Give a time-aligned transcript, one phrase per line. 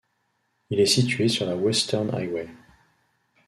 [0.71, 2.47] Il est situé sur la Western Highway.